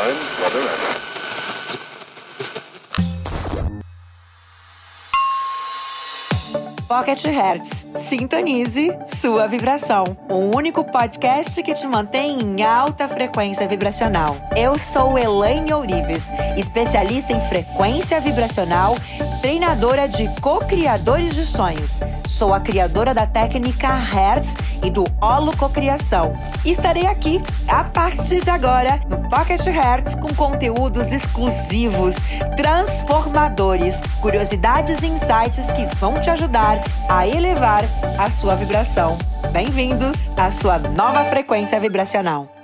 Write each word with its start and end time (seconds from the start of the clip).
time, 0.00 0.16
weather, 0.40 0.60
and... 0.60 1.19
Pocket 6.90 7.24
Hertz. 7.26 7.86
Sintonize 8.00 8.90
sua 9.06 9.46
vibração. 9.46 10.02
O 10.28 10.56
único 10.56 10.82
podcast 10.82 11.62
que 11.62 11.72
te 11.72 11.86
mantém 11.86 12.36
em 12.42 12.64
alta 12.64 13.06
frequência 13.06 13.68
vibracional. 13.68 14.34
Eu 14.56 14.76
sou 14.76 15.16
Elaine 15.16 15.72
Ourives, 15.72 16.32
especialista 16.56 17.32
em 17.32 17.40
frequência 17.42 18.20
vibracional, 18.20 18.96
treinadora 19.40 20.08
de 20.08 20.28
co-criadores 20.40 21.32
de 21.32 21.46
sonhos. 21.46 22.00
Sou 22.26 22.52
a 22.52 22.58
criadora 22.58 23.14
da 23.14 23.24
técnica 23.24 23.94
Hertz 23.94 24.56
e 24.82 24.90
do 24.90 25.04
Holo 25.20 25.56
Cocriação. 25.56 26.32
Estarei 26.64 27.06
aqui 27.06 27.40
a 27.68 27.84
partir 27.84 28.42
de 28.42 28.50
agora 28.50 29.00
no 29.08 29.28
Pocket 29.28 29.64
Hertz 29.64 30.16
com 30.16 30.34
conteúdos 30.34 31.12
exclusivos, 31.12 32.16
transformadores, 32.56 34.00
curiosidades 34.20 35.04
e 35.04 35.06
insights 35.06 35.70
que 35.70 35.86
vão 35.96 36.20
te 36.20 36.28
ajudar 36.30 36.79
a 37.08 37.26
elevar 37.26 37.84
a 38.18 38.30
sua 38.30 38.54
vibração. 38.54 39.16
Bem-vindos 39.52 40.28
à 40.38 40.50
sua 40.50 40.78
nova 40.78 41.24
frequência 41.26 41.78
vibracional. 41.80 42.54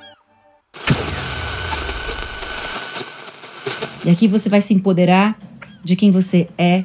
E 4.05 4.11
aqui 4.11 4.29
você 4.29 4.49
vai 4.49 4.61
se 4.61 4.73
empoderar 4.73 5.37
de 5.83 5.97
quem 5.97 6.11
você 6.11 6.49
é, 6.57 6.85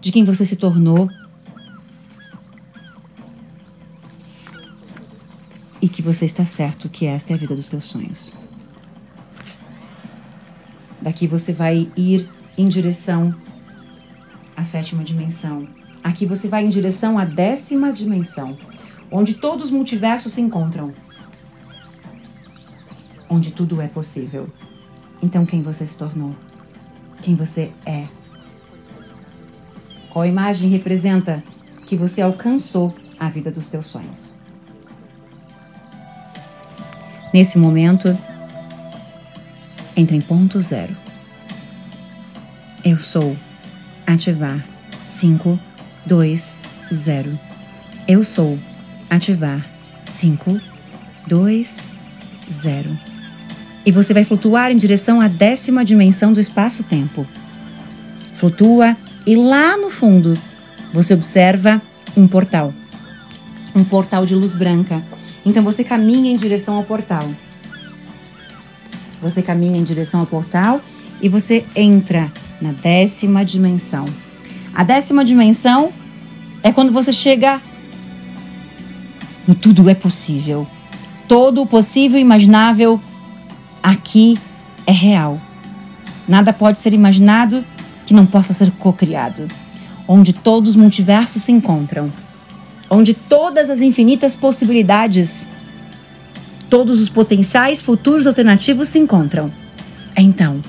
de 0.00 0.12
quem 0.12 0.24
você 0.24 0.44
se 0.44 0.56
tornou. 0.56 1.08
E 5.80 5.88
que 5.88 6.02
você 6.02 6.24
está 6.26 6.44
certo 6.44 6.88
que 6.88 7.06
esta 7.06 7.32
é 7.32 7.34
a 7.34 7.38
vida 7.38 7.54
dos 7.54 7.68
teus 7.68 7.84
sonhos. 7.84 8.32
Daqui 11.00 11.26
você 11.26 11.52
vai 11.52 11.90
ir 11.96 12.28
em 12.58 12.68
direção 12.68 13.34
à 14.56 14.64
sétima 14.64 15.04
dimensão, 15.04 15.68
Aqui 16.08 16.24
você 16.24 16.48
vai 16.48 16.64
em 16.64 16.70
direção 16.70 17.18
à 17.18 17.26
décima 17.26 17.92
dimensão, 17.92 18.56
onde 19.10 19.34
todos 19.34 19.66
os 19.66 19.70
multiversos 19.70 20.32
se 20.32 20.40
encontram. 20.40 20.94
Onde 23.28 23.50
tudo 23.50 23.78
é 23.82 23.88
possível. 23.88 24.48
Então, 25.22 25.44
quem 25.44 25.60
você 25.60 25.86
se 25.86 25.98
tornou? 25.98 26.34
Quem 27.20 27.34
você 27.34 27.72
é? 27.84 28.08
Qual 30.08 30.24
imagem 30.24 30.70
representa 30.70 31.44
que 31.84 31.94
você 31.94 32.22
alcançou 32.22 32.96
a 33.20 33.28
vida 33.28 33.50
dos 33.50 33.68
teus 33.68 33.86
sonhos? 33.86 34.34
Nesse 37.34 37.58
momento, 37.58 38.18
entre 39.94 40.16
em 40.16 40.22
ponto 40.22 40.58
zero. 40.62 40.96
Eu 42.82 42.96
sou 42.96 43.36
ativar 44.06 44.64
5 45.04 45.67
2, 46.06 46.60
0. 46.92 47.38
Eu 48.06 48.24
sou. 48.24 48.58
Ativar. 49.10 49.64
5, 50.04 50.60
2, 51.26 51.90
0. 52.50 52.98
E 53.84 53.92
você 53.92 54.12
vai 54.12 54.24
flutuar 54.24 54.70
em 54.70 54.76
direção 54.76 55.20
à 55.20 55.28
décima 55.28 55.84
dimensão 55.84 56.32
do 56.32 56.40
espaço-tempo. 56.40 57.26
Flutua 58.34 58.96
e 59.26 59.36
lá 59.36 59.76
no 59.76 59.90
fundo 59.90 60.38
você 60.92 61.14
observa 61.14 61.80
um 62.16 62.26
portal. 62.26 62.72
Um 63.74 63.84
portal 63.84 64.24
de 64.24 64.34
luz 64.34 64.54
branca. 64.54 65.02
Então 65.44 65.62
você 65.62 65.84
caminha 65.84 66.30
em 66.30 66.36
direção 66.36 66.76
ao 66.76 66.84
portal. 66.84 67.28
Você 69.20 69.42
caminha 69.42 69.78
em 69.78 69.84
direção 69.84 70.20
ao 70.20 70.26
portal 70.26 70.80
e 71.20 71.28
você 71.28 71.64
entra 71.74 72.32
na 72.60 72.72
décima 72.72 73.44
dimensão. 73.44 74.06
A 74.74 74.84
décima 74.84 75.24
dimensão 75.24 75.92
é 76.62 76.72
quando 76.72 76.92
você 76.92 77.12
chega 77.12 77.60
no 79.46 79.54
tudo 79.54 79.88
é 79.88 79.94
possível. 79.94 80.66
Todo 81.26 81.62
o 81.62 81.66
possível 81.66 82.20
imaginável 82.20 83.00
aqui 83.82 84.38
é 84.86 84.92
real. 84.92 85.40
Nada 86.28 86.52
pode 86.52 86.78
ser 86.78 86.92
imaginado 86.92 87.64
que 88.04 88.12
não 88.12 88.26
possa 88.26 88.52
ser 88.52 88.70
cocriado. 88.72 89.48
Onde 90.06 90.34
todos 90.34 90.70
os 90.70 90.76
multiversos 90.76 91.42
se 91.42 91.50
encontram. 91.50 92.12
Onde 92.90 93.14
todas 93.14 93.70
as 93.70 93.80
infinitas 93.80 94.34
possibilidades, 94.34 95.48
todos 96.68 97.00
os 97.00 97.08
potenciais 97.08 97.80
futuros 97.80 98.26
alternativos 98.26 98.88
se 98.88 98.98
encontram. 98.98 99.50
Então, 100.14 100.62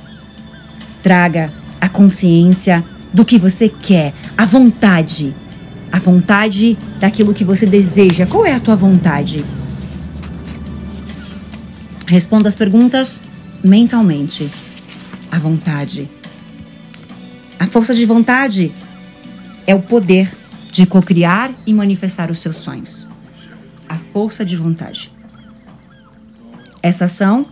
traga 1.03 1.51
a 1.81 1.89
consciência 1.89 2.83
do 3.13 3.25
que 3.25 3.37
você 3.37 3.69
quer, 3.69 4.13
a 4.37 4.45
vontade 4.45 5.35
a 5.91 5.99
vontade 5.99 6.77
daquilo 6.99 7.33
que 7.33 7.43
você 7.43 7.65
deseja. 7.65 8.25
Qual 8.25 8.45
é 8.45 8.53
a 8.53 8.59
tua 8.59 8.75
vontade? 8.75 9.43
Responda 12.05 12.49
as 12.49 12.55
perguntas 12.55 13.21
mentalmente. 13.63 14.49
A 15.31 15.37
vontade. 15.37 16.09
A 17.59 17.67
força 17.67 17.93
de 17.93 18.05
vontade 18.05 18.71
é 19.67 19.75
o 19.75 19.81
poder 19.81 20.35
de 20.71 20.85
cocriar 20.85 21.51
e 21.65 21.73
manifestar 21.73 22.31
os 22.31 22.39
seus 22.39 22.57
sonhos. 22.57 23.07
A 23.87 23.97
força 23.97 24.45
de 24.45 24.55
vontade. 24.55 25.11
Essa 26.81 27.05
ação 27.05 27.45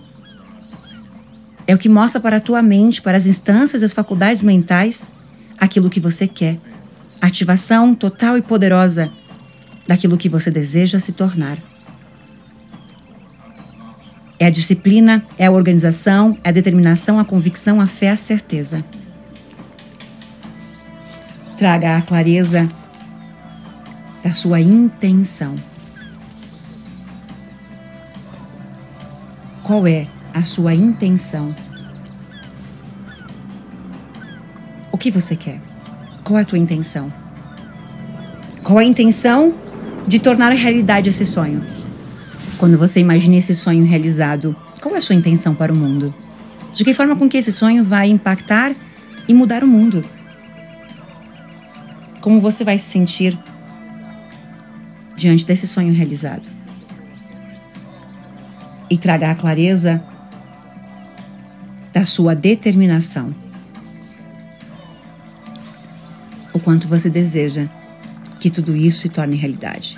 é 1.66 1.76
o 1.76 1.78
que 1.78 1.90
mostra 1.90 2.22
para 2.22 2.38
a 2.38 2.40
tua 2.40 2.62
mente, 2.62 3.02
para 3.02 3.18
as 3.18 3.26
instâncias 3.26 3.84
as 3.84 3.94
faculdades 3.94 4.42
mentais, 4.42 5.12
aquilo 5.60 5.90
que 5.90 6.00
você 6.00 6.28
quer 6.28 6.58
ativação 7.22 7.96
total 7.96 8.38
e 8.38 8.42
poderosa 8.42 9.12
daquilo 9.88 10.18
que 10.18 10.30
você 10.30 10.52
deseja 10.52 11.00
se 11.00 11.12
tornar. 11.12 11.58
É 14.40 14.46
a 14.46 14.50
disciplina, 14.52 15.24
é 15.38 15.48
a 15.48 15.52
organização, 15.52 16.38
é 16.44 16.50
a 16.50 16.52
determinação, 16.52 17.20
a 17.20 17.26
convicção, 17.26 17.82
a 17.82 17.88
fé, 17.88 18.12
a 18.12 18.18
certeza. 18.18 18.86
Traga 21.58 21.98
a 21.98 22.02
clareza 22.02 22.70
da 24.24 24.32
sua 24.32 24.62
intenção. 24.62 25.56
Qual 29.64 29.88
é 29.88 30.08
a 30.34 30.44
sua 30.44 30.76
intenção? 30.76 31.56
O 34.98 35.00
que 35.00 35.12
você 35.12 35.36
quer? 35.36 35.62
Qual 36.24 36.40
é 36.40 36.42
a 36.42 36.46
tua 36.46 36.58
intenção? 36.58 37.14
Qual 38.64 38.80
é 38.80 38.84
a 38.84 38.88
intenção 38.88 39.54
de 40.08 40.18
tornar 40.18 40.52
realidade 40.54 41.08
esse 41.08 41.24
sonho? 41.24 41.64
Quando 42.58 42.80
você 42.80 43.00
imagina 43.00 43.36
esse 43.36 43.54
sonho 43.54 43.86
realizado, 43.86 44.56
qual 44.82 44.96
é 44.96 44.98
a 44.98 45.02
sua 45.02 45.14
intenção 45.14 45.54
para 45.54 45.72
o 45.72 45.76
mundo? 45.76 46.12
De 46.74 46.84
que 46.84 46.96
forma 46.96 47.16
com 47.16 47.30
que 47.30 47.38
esse 47.38 47.54
sonho 47.54 47.84
vai 47.84 48.10
impactar 48.10 48.76
e 49.28 49.36
mudar 49.36 49.64
o 49.64 49.68
mundo? 49.68 50.04
Como 52.20 52.42
você 52.42 52.64
vai 52.64 52.80
se 52.80 52.86
sentir 52.86 53.38
diante 55.16 55.46
desse 55.46 55.68
sonho 55.68 55.94
realizado? 55.94 56.50
E 58.90 58.98
traga 58.98 59.30
a 59.30 59.36
clareza 59.36 60.04
da 61.94 62.04
sua 62.04 62.34
determinação 62.34 63.47
quanto 66.68 66.86
você 66.86 67.10
deseja 67.10 67.70
que 68.42 68.52
tudo 68.52 68.76
isso 68.76 69.00
se 69.00 69.08
torne 69.08 69.38
realidade. 69.38 69.98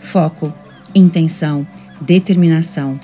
Foco, 0.00 0.50
intenção, 0.94 1.68
determinação. 2.00 2.98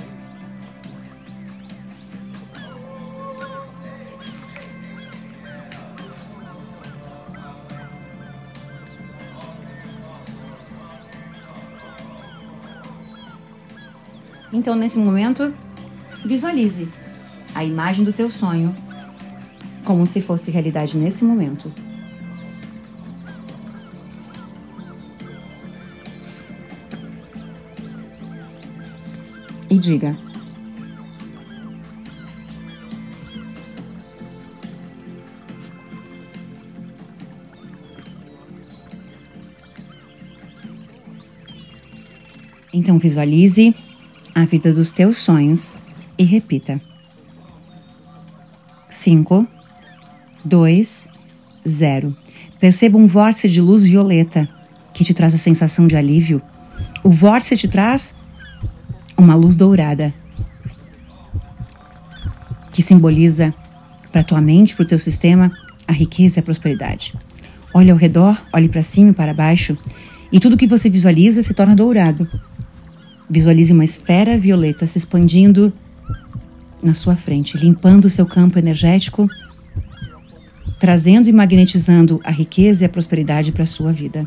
Então, 14.51 14.75
nesse 14.75 14.99
momento, 14.99 15.53
visualize 16.25 16.89
a 17.55 17.63
imagem 17.63 18.03
do 18.03 18.15
teu 18.15 18.31
sonho 18.31 18.75
como 19.87 20.05
se 20.05 20.21
fosse 20.21 20.51
realidade 20.51 20.99
nesse 20.99 21.25
momento. 21.25 21.73
E 29.71 29.79
diga: 29.79 30.19
Então 42.73 42.99
visualize 42.99 43.75
a 44.35 44.45
vida 44.45 44.73
dos 44.73 44.93
teus 44.93 45.19
sonhos 45.19 45.77
e 46.19 46.25
repita. 46.25 46.81
5, 48.91 49.56
2, 50.47 51.09
0. 51.67 52.17
Perceba 52.61 52.97
um 52.97 53.07
vórtice 53.07 53.49
de 53.49 53.61
luz 53.61 53.83
violeta 53.83 54.49
que 54.95 55.05
te 55.05 55.13
traz 55.13 55.35
a 55.35 55.39
sensação 55.39 55.87
de 55.87 55.97
alívio. 55.97 56.41
O 57.03 57.11
vórtice 57.11 57.57
te 57.57 57.69
traz 57.69 58.17
uma 59.17 59.35
luz 59.35 59.57
dourada 59.57 60.15
que 62.73 62.83
simboliza 62.83 63.55
para 64.13 64.23
tua 64.23 64.41
mente, 64.41 64.75
para 64.77 64.85
o 64.85 64.87
teu 64.87 64.99
sistema, 64.99 65.51
a 65.89 65.93
riqueza 65.93 66.39
e 66.39 66.41
a 66.41 66.43
prosperidade. 66.43 67.15
Olhe 67.75 67.91
ao 67.91 67.97
redor, 67.97 68.41
olhe 68.53 68.69
para 68.69 68.83
cima 68.83 69.11
e 69.11 69.15
para 69.15 69.35
baixo, 69.35 69.77
e 70.31 70.39
tudo 70.39 70.57
que 70.57 70.67
você 70.67 70.89
visualiza 70.89 71.43
se 71.43 71.55
torna 71.55 71.75
dourado. 71.75 72.29
Visualize 73.29 73.73
uma 73.73 73.85
esfera 73.85 74.39
violeta 74.39 74.87
se 74.87 74.99
expandindo 74.99 75.73
na 76.83 76.95
sua 76.95 77.17
frente, 77.17 77.57
limpando 77.57 78.05
o 78.05 78.11
seu 78.11 78.27
campo 78.27 78.59
energético, 78.59 79.29
trazendo 80.87 81.29
e 81.29 81.33
magnetizando 81.33 82.21
a 82.23 82.31
riqueza 82.31 82.85
e 82.85 82.87
a 82.87 82.89
prosperidade 82.89 83.51
para 83.51 83.65
a 83.65 83.67
sua 83.67 83.93
vida. 83.93 84.25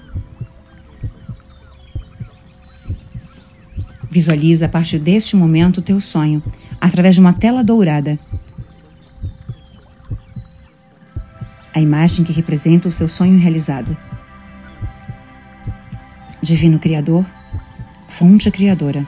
Visualiza 4.11 4.65
a 4.65 4.67
partir 4.67 4.99
deste 4.99 5.37
momento 5.37 5.77
o 5.77 5.81
teu 5.81 6.01
sonho, 6.01 6.43
através 6.81 7.15
de 7.15 7.21
uma 7.21 7.31
tela 7.31 7.63
dourada. 7.63 8.19
A 11.73 11.79
imagem 11.79 12.25
que 12.25 12.33
representa 12.33 12.89
o 12.89 12.91
seu 12.91 13.07
sonho 13.07 13.39
realizado. 13.39 13.95
Divino 16.41 16.77
Criador, 16.77 17.25
fonte 18.09 18.51
criadora. 18.51 19.07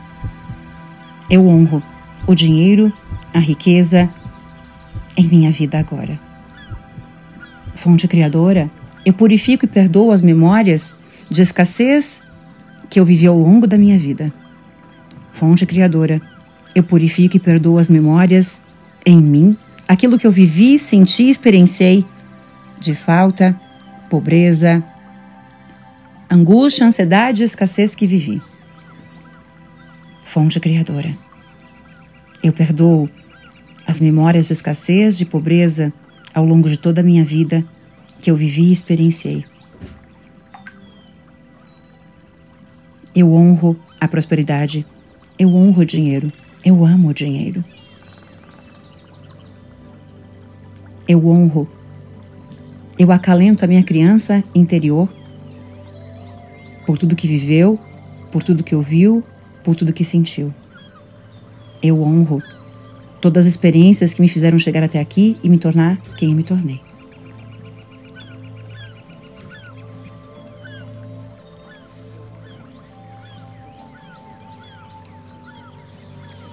Eu 1.30 1.46
honro 1.46 1.84
o 2.26 2.34
dinheiro, 2.34 2.94
a 3.34 3.40
riqueza 3.40 4.10
em 5.18 5.28
minha 5.28 5.52
vida 5.52 5.78
agora. 5.78 6.31
Fonte 7.82 8.08
criadora, 8.08 8.70
eu 9.04 9.12
purifico 9.12 9.66
e 9.66 9.68
perdoo 9.68 10.12
as 10.12 10.22
memórias 10.22 10.96
de 11.30 11.42
escassez 11.42 12.22
que 12.90 13.00
eu 13.00 13.06
vivi 13.06 13.26
ao 13.26 13.38
longo 13.38 13.66
da 13.66 13.78
minha 13.78 13.98
vida. 13.98 14.32
Fonte 15.34 15.66
criadora, 15.66 16.22
eu 16.76 16.84
purifico 16.84 17.38
e 17.38 17.40
perdoo 17.40 17.80
as 17.80 17.90
memórias 17.90 18.62
em 19.04 19.20
mim, 19.20 19.58
aquilo 19.88 20.20
que 20.20 20.28
eu 20.28 20.32
vivi, 20.32 20.78
senti 20.78 21.30
experienciei 21.30 22.06
de 22.80 22.94
falta, 22.94 23.60
pobreza, 24.10 24.84
angústia, 26.30 26.86
ansiedade 26.86 27.42
e 27.42 27.46
escassez 27.46 27.96
que 27.96 28.06
vivi 28.06 28.42
fonte 30.32 30.62
criadora. 30.62 31.14
Eu 32.42 32.54
perdoo 32.54 33.10
as 33.86 34.00
memórias 34.00 34.48
de 34.48 34.54
escassez, 34.54 35.18
de 35.18 35.26
pobreza 35.26 35.92
ao 36.34 36.46
longo 36.46 36.70
de 36.70 36.78
toda 36.78 37.02
a 37.02 37.04
minha 37.04 37.24
vida 37.24 37.64
que 38.20 38.30
eu 38.30 38.36
vivi 38.36 38.64
e 38.66 38.72
experienciei. 38.72 39.46
Eu 43.16 43.34
honro 43.34 43.78
a 44.00 44.08
prosperidade, 44.08 44.86
eu 45.38 45.54
honro 45.54 45.82
o 45.82 45.86
dinheiro, 45.86 46.32
eu 46.64 46.86
amo 46.86 47.10
o 47.10 47.14
dinheiro. 47.14 47.64
Eu 51.08 51.28
honro, 51.28 51.68
eu 52.98 53.12
acalento 53.12 53.66
a 53.66 53.68
minha 53.68 53.84
criança 53.84 54.44
interior 54.56 55.10
por 56.86 56.98
tudo 56.98 57.16
que 57.16 57.28
viveu, 57.28 57.80
por 58.32 58.44
tudo 58.44 58.64
que 58.64 58.76
ouviu, 58.76 59.24
por 59.64 59.76
tudo 59.76 59.92
que 59.92 60.06
sentiu. 60.06 60.54
Eu 61.84 62.02
honro 62.02 62.42
todas 63.22 63.46
as 63.46 63.54
experiências 63.54 64.14
que 64.14 64.22
me 64.22 64.28
fizeram 64.28 64.58
chegar 64.58 64.84
até 64.84 65.00
aqui 65.00 65.38
e 65.44 65.50
me 65.50 65.60
tornar 65.60 65.98
quem 66.18 66.32
eu 66.32 66.36
me 66.36 66.44
tornei. 66.44 66.82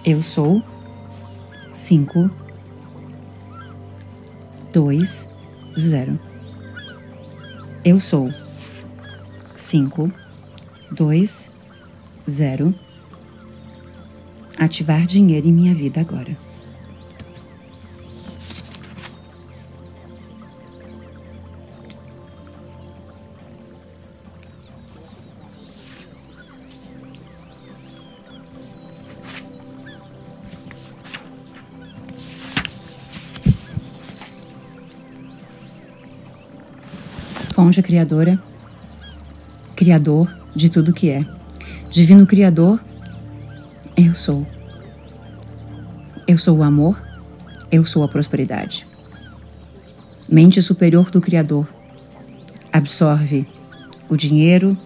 Eu 0.05 0.23
sou 0.23 0.63
cinco, 1.73 2.31
dois, 4.73 5.29
zero. 5.79 6.19
Eu 7.85 7.99
sou 8.01 8.33
cinco, 9.57 10.11
dois, 10.91 11.51
zero 12.29 12.75
ativar 14.59 15.07
dinheiro 15.07 15.47
em 15.47 15.53
minha 15.53 15.75
vida 15.75 16.01
agora. 16.01 16.48
Fonte 37.59 37.83
criadora, 37.83 38.41
criador 39.75 40.33
de 40.55 40.71
tudo 40.71 40.93
que 40.93 41.11
é. 41.11 41.27
Divino 41.91 42.25
Criador, 42.25 42.79
eu 43.97 44.15
sou. 44.15 44.47
Eu 46.25 46.39
sou 46.39 46.59
o 46.59 46.63
amor, 46.63 47.03
eu 47.69 47.85
sou 47.85 48.05
a 48.05 48.09
prosperidade. 48.09 48.87
Mente 50.29 50.63
superior 50.63 51.11
do 51.11 51.21
Criador 51.21 51.67
absorve 52.73 53.45
o 54.09 54.17
dinheiro, 54.17 54.77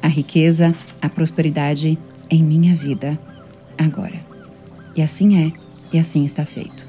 a 0.00 0.06
riqueza, 0.06 0.72
a 1.02 1.08
prosperidade 1.08 1.98
em 2.30 2.44
minha 2.44 2.76
vida 2.76 3.18
agora. 3.76 4.20
E 4.94 5.02
assim 5.02 5.36
é, 5.36 5.52
e 5.92 5.98
assim 5.98 6.24
está 6.24 6.46
feito. 6.46 6.86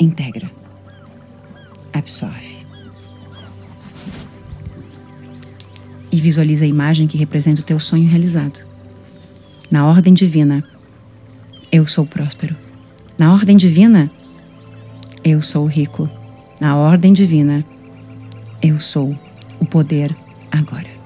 Integra. 0.00 0.50
Absorve. 1.92 2.61
Visualiza 6.22 6.64
a 6.64 6.68
imagem 6.68 7.06
que 7.06 7.18
representa 7.18 7.60
o 7.60 7.64
teu 7.64 7.78
sonho 7.78 8.08
realizado 8.08 8.72
na 9.72 9.86
ordem 9.86 10.12
divina, 10.12 10.62
eu 11.72 11.86
sou 11.86 12.04
próspero. 12.04 12.54
Na 13.16 13.32
ordem 13.32 13.56
divina, 13.56 14.10
eu 15.24 15.40
sou 15.40 15.64
rico. 15.64 16.06
Na 16.60 16.76
ordem 16.76 17.10
divina, 17.14 17.64
eu 18.60 18.78
sou 18.80 19.18
o 19.58 19.64
poder 19.64 20.14
agora. 20.50 21.01